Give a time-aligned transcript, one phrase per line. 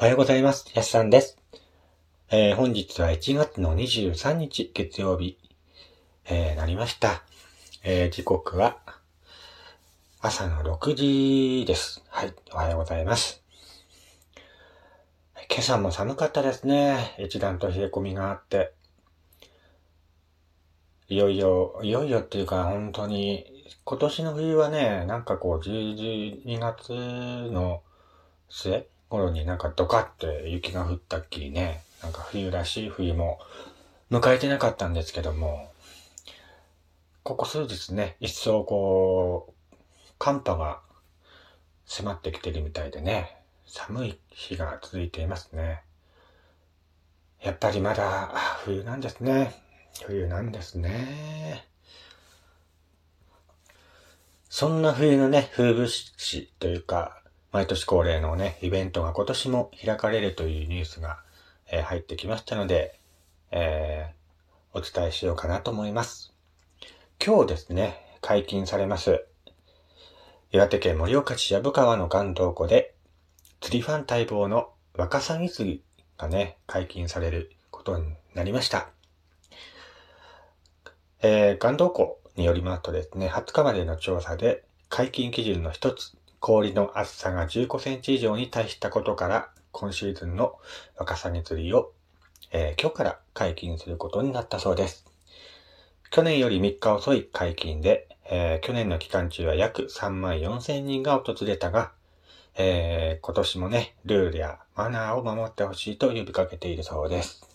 [0.00, 0.64] おはようございます。
[0.74, 1.36] やすさんです。
[2.30, 5.36] えー、本日は1月の23日月曜日、
[6.24, 7.22] えー、なりました。
[7.84, 8.78] えー、時刻は
[10.22, 12.02] 朝の6時です。
[12.08, 13.42] はい、おはようございます。
[15.50, 17.14] 今朝も寒かったですね。
[17.18, 18.72] 一段と冷え込みがあって。
[21.10, 23.44] いよいよ、いよいよっていうか本当に、
[23.84, 26.88] 今年の冬はね、なんかこう12月
[27.52, 27.82] の
[28.48, 33.40] 末頃になんかドカって雪が降ったっきりね、なんか冬らしい冬も
[34.10, 35.70] 迎えてなかったんですけども、
[37.24, 39.74] ここ数日ね、一層こう、
[40.18, 40.80] 寒波が
[41.86, 43.36] 迫ってきてるみたいでね、
[43.66, 45.82] 寒い日が続いていますね。
[47.42, 48.32] やっぱりまだ
[48.64, 49.54] 冬なんですね。
[50.06, 51.66] 冬なんですね。
[54.48, 57.19] そんな冬のね、風物詩というか、
[57.52, 61.18] 毎年恒例のね、イベントが今年も開かれるというニュースが、
[61.70, 63.00] えー、入ってきましたので、
[63.50, 66.32] えー、お伝えしようかなと思います。
[67.24, 69.26] 今日ですね、解禁されます。
[70.52, 72.94] 岩手県盛岡市藪川の岩洞湖で、
[73.60, 75.82] 釣りファン待望のワカサギ釣り
[76.18, 78.90] がね、解禁されることになりました。
[81.20, 90.58] えー、岩洞湖によりますとですね、20日までの調査で解禁基準の一つ、氷の厚さが15センチ以上に達したことから、今シーズンの
[90.96, 91.92] ワカサギ釣りを、
[92.50, 95.04] えー、今日から解禁することになったそうです。
[96.10, 101.92] 去年より3日遅い解禁で、えー、去年の期間中は約3万4千人が訪れたが、
[102.56, 107.46] えー、今年もね、ルールやマナーを守ってほしいと呼びかけているそうです。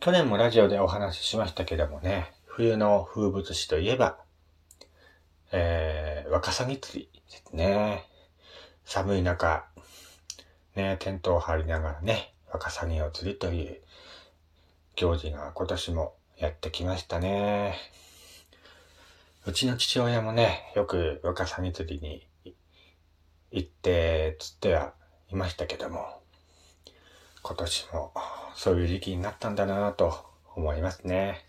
[0.00, 4.18] 去年もラジオでお話ししましたけどもね、冬の風物詩といえば、
[5.54, 8.06] えー、ワカサギ釣りですね。
[8.86, 9.66] 寒い中、
[10.74, 13.80] ね、テントを張りながらね、ワカサギを釣りという
[14.96, 17.76] 行事が今年もやってきましたね。
[19.44, 22.26] うちの父親もね、よくワカサギ釣りに
[23.50, 24.94] 行って釣っては
[25.28, 26.22] いましたけども、
[27.42, 28.14] 今年も
[28.54, 30.14] そういう時期になったんだなと
[30.56, 31.44] 思いますね。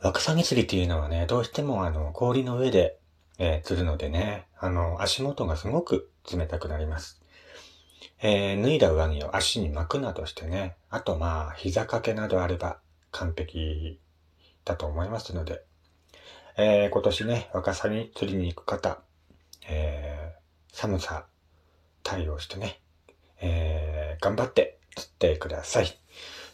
[0.00, 2.98] ワカサギ釣りっていうのはね、どうしてもあの、氷の上で、
[3.38, 7.22] えー、釣るのでね、あの、足元がすごく冷たくなります。
[8.20, 12.78] えー、脱いだ上着を足に巻くなどしてね、あとまあ、膝掛けなどあれば
[13.10, 14.00] 完璧
[14.64, 15.62] だと思いますので、
[16.56, 19.00] えー、今年ね、ワカサギ釣りに行く方、
[19.68, 21.26] えー、寒さ
[22.02, 22.80] 対応してね、
[23.40, 25.98] えー、頑張って釣ってください。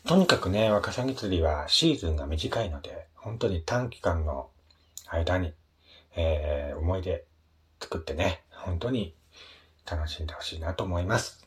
[0.04, 4.50] とにかくね、ワカサギ釣りはシーズンが短いので、本当に短期間の
[5.06, 5.54] 間に、
[6.16, 7.24] えー、思い出
[7.80, 9.14] 作ってね、本当に
[9.88, 11.46] 楽しんでほしいなと思います。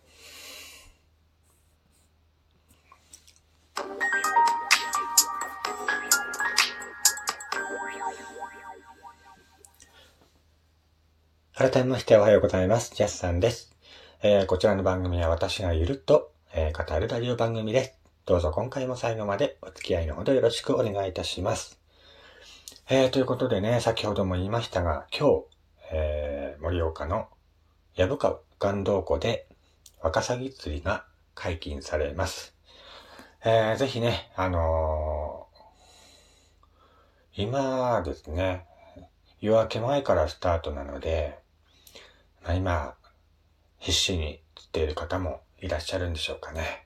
[11.53, 12.95] 改めましておはようございます。
[12.95, 13.75] ジャスさんです。
[14.23, 18.04] えー、こちらの番組は私がゆるっと、えー、語るラジオ番組です。
[18.25, 21.80] どうぞ今回も最後までお付き合いのほどよろしくお願いいたします。
[22.90, 25.46] えー、ということでね、先ほども言いましたが、今日、
[25.91, 27.28] えー、盛岡の
[27.96, 29.47] 藪川岩洞湖で
[30.02, 31.06] ワカサギ釣りが
[31.36, 32.56] 解禁されます。
[33.44, 38.66] えー、ぜひね、あのー、今ですね、
[39.40, 41.38] 夜明け前からスタートなので、
[42.44, 42.96] まあ、今、
[43.78, 46.84] 必死に釣っている方もいらっしゃるんでしょうかね。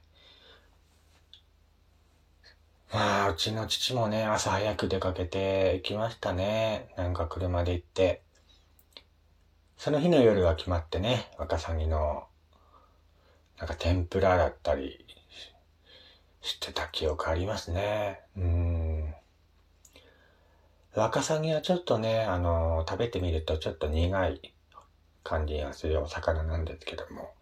[2.91, 6.91] まあ、うちの父もね、朝早く出かけて行きましたね。
[6.97, 8.23] なんか車で行って。
[9.77, 12.23] その日の夜は決まってね、ワカサギの、
[13.59, 15.05] なんか天ぷらだったり
[16.41, 18.21] してた記憶ありますね。
[18.35, 19.13] うん。
[20.95, 24.53] ワカサギはちょっとね、あの、食べてみるとちょっと苦い
[25.23, 27.33] 感じがするお魚なんですけども、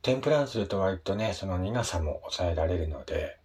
[0.00, 3.36] 天ぷらにすると割とね、その苦さも抑えられるので、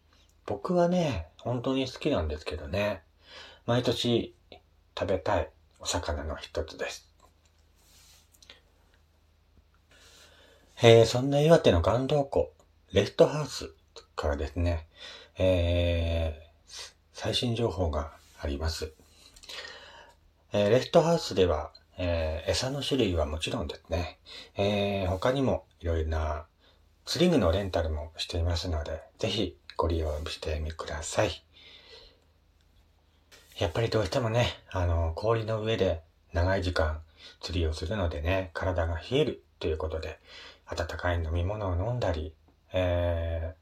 [0.45, 3.03] 僕はね、本当に好きなんですけどね。
[3.65, 4.35] 毎年
[4.97, 5.49] 食べたい
[5.79, 7.07] お魚の一つです。
[10.83, 12.51] えー、そんな岩手の岩洞湖、
[12.91, 13.71] レストハウス
[14.15, 14.87] からですね、
[15.37, 18.93] えー、最新情報があります。
[20.53, 24.17] えー、レストハウスでは、えー、餌の種類はもちろんですね、
[24.57, 26.45] えー、他にもいろいろな
[27.05, 31.43] 釣り具のレンタルもしていますので、ぜひご利用してみください。
[33.57, 37.01] やっぱりどうしてもね、あの、氷の上で長い時間
[37.39, 40.19] 釣りをするのでね、体が冷えるということで、
[40.67, 42.35] 温かい飲み物を飲んだり、
[42.71, 43.55] え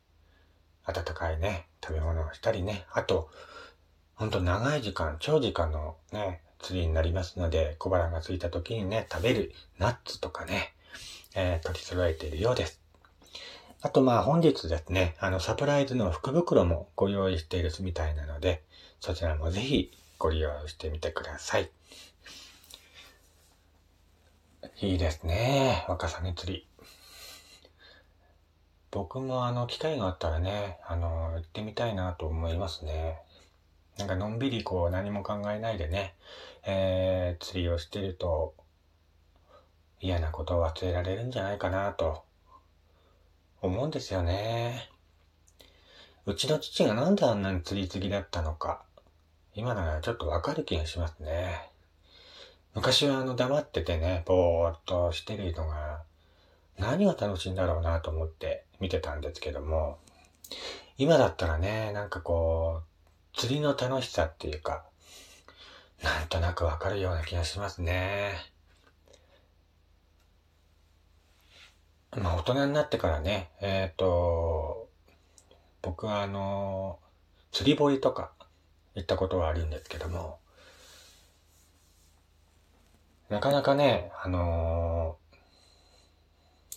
[0.85, 3.29] ー、温かいね、食べ物をしたりね、あと、
[4.15, 10.73] ほんと長い時間、長時間のね、釣りになりますので、小腹が空いた時にね、食べるナッツとかね、
[11.33, 12.78] えー、取り揃えているようです。
[13.81, 18.61] あとまあ本日ですね、あのサプライズの福袋もご用意しているみたいなので、
[18.99, 21.71] そちらもぜひご利用してみてください。
[24.81, 25.85] いいですね。
[25.87, 26.67] ワカサギ釣り。
[28.91, 33.21] 僕もあの機会があったらね、あの、行ってみたいなと思いますね。
[33.97, 36.15] なんかのんびりこう何も考えないでね、
[36.65, 38.55] えー、釣りをしてると
[40.01, 42.23] 嫌なことを忘れられるんじゃないかなと
[43.61, 44.89] 思うんですよね。
[46.25, 48.83] うちの父がなんであんなに釣り好きだったのか、
[49.55, 51.69] 今ならちょっとわかる気がしますね。
[52.73, 56.03] 昔はあの黙っててね、ぼーっとしてるのが、
[56.77, 59.97] 何が楽しいんだろうなと思って見てたんですけども、
[60.97, 64.85] 今だったらね、なんかこう、釣りの楽しさっていうか、
[66.03, 68.33] なんとなくわかるような気がしますね。
[72.17, 74.89] まあ大人になってからね、えっ、ー、と、
[75.81, 76.99] 僕はあの、
[77.51, 78.31] 釣り堀とか
[78.95, 80.39] 行ったことはあるんですけども、
[83.29, 85.17] なかなかね、あの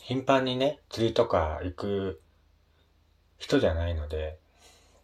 [0.02, 2.23] 頻繁にね、釣りとか行く
[3.38, 4.38] 人じゃないので、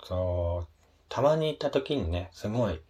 [0.05, 0.73] そう、
[1.09, 2.81] たまに行った時にね、すごい、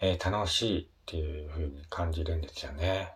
[0.00, 3.12] えー、楽しいっていう風に感じるんですよね。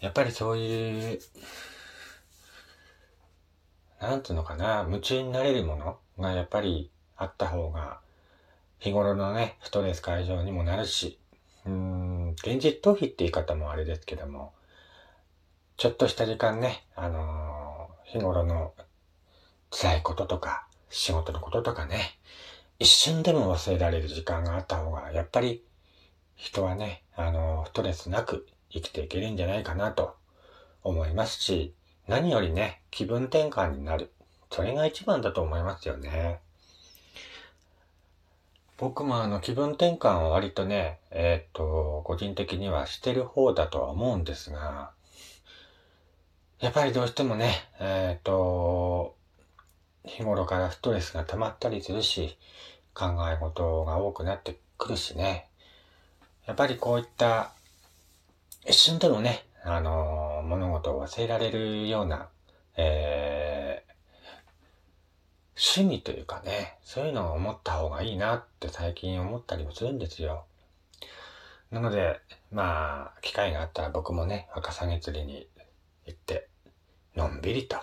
[0.00, 1.20] やっぱりそういう
[4.00, 8.00] なんつうのかな、夢中になれるものがやっぱりあった方が、
[8.78, 11.18] 日頃のね、ストレス解消にもなるし、
[11.66, 14.52] うーん、現実逃避って言い方もあれですけども、
[15.76, 18.72] ちょっとした時間ね、あのー、日頃の
[19.70, 22.18] 辛いこととか、仕事のこととかね、
[22.78, 25.64] 一瞬でも忘れられる時間があった方が、やっぱり
[26.36, 30.14] 人はね、あのー、ストレスなく生きていけるんじゃないかなと
[30.84, 31.74] 思いますし、
[32.08, 34.10] 何よりね、気分転換になる。
[34.50, 36.40] それが一番だと思いますよね。
[38.78, 44.92] 僕もあの気分転換は割とね、えっ、と、個人的にはしてる方だとは思うんですが、
[46.60, 49.14] やっぱりどうしてもね、えっ、と、
[50.06, 52.38] 日頃からストレスが溜まったりするし、
[52.94, 55.46] 考え事が多くなってくるしね。
[56.46, 57.52] やっぱりこういった
[58.66, 62.28] 一瞬でもね、あの、物事を忘れられるような、
[62.76, 70.44] えー、趣味というかね、そういうのを思った方がいいなって最近思ったりもするんですよ。
[71.70, 72.20] なので、
[72.50, 75.48] まあ、機会があったら僕もね、ワカサギ釣りに
[76.06, 76.48] 行って、
[77.14, 77.76] のんびりと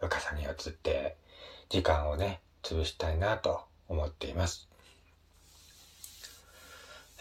[0.00, 1.16] ワカサギを釣って、
[1.68, 4.68] 時間をね、潰したいなと思っています。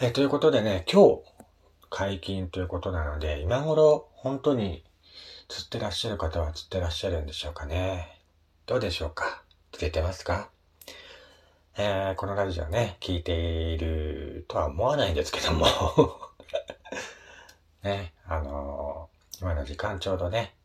[0.02, 1.33] えー、ということでね、今日
[1.96, 4.84] 解禁ということなので、今頃本当に
[5.48, 8.20] 釣ってらっしゃる方は釣ってらっしゃるんでしょうかね。
[8.66, 10.50] どうでしょうか釣れてますか？
[11.78, 15.68] えー、このラジオね、聞いているとは思わないんですけども
[17.84, 20.56] ね、あのー、今の時間ちょうどね、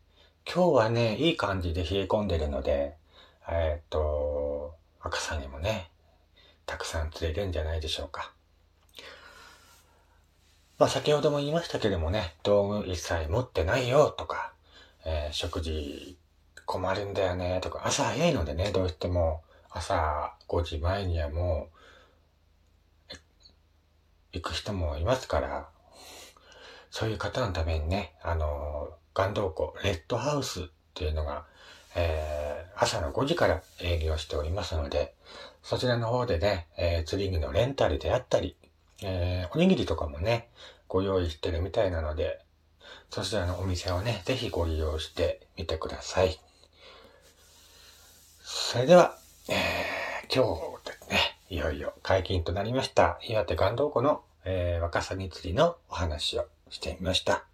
[0.51, 2.97] 今日はね、いい感じで冷え込んでるので、
[3.51, 5.91] えー、っと、赤さんにもね、
[6.65, 8.33] たくさん釣れるんじゃないでしょうか。
[10.79, 14.53] まあ先ほども言いましたけれどもね、道具一切持ってないよとか、
[15.05, 16.17] えー、食事
[16.67, 21.69] 困るんだよねとか、朝早いのでね、どうしても朝5時前にはも
[23.13, 23.17] う、
[24.35, 25.69] 行く人もいますから、
[26.93, 31.45] そういう方のためにね、あの、岩洞湖、レッドハウスっていうのが、
[31.97, 35.15] えー、朝の5時から営業しておりますので、
[35.65, 38.57] そちらの方でね、えー、釣り具のレンタルであったり、
[39.03, 40.49] えー、おにぎりとかもね、
[40.89, 42.41] ご用意してるみたいなので、
[43.11, 46.41] そちらのお店をね、ぜひご利用してみてください。
[48.43, 49.17] それでは、
[49.49, 50.45] えー、今
[50.81, 57.45] 日ですね、いよいよ解禁となりました、岩手岩洞湖の、えー、ワカサギ釣りのお話をしてみました。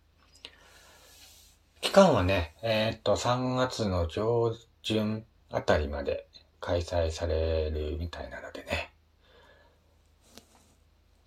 [1.81, 6.27] 期間はね、えー、っと、3月の上旬あたりまで
[6.61, 8.94] 開催されるみたいなのでね、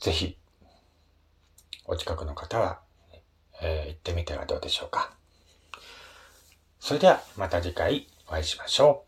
[0.08, 0.38] ぜひ、
[1.84, 2.80] お近くの方は、
[3.62, 5.12] えー、行ってみてはどうでしょうか。
[6.80, 9.07] それではまた次回お会いしましょう。